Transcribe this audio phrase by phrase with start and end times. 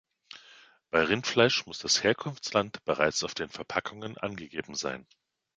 [0.89, 5.05] Bei Rindfleisch muss das Herkunftsland bereits auf den Verpackungen angegeben sein.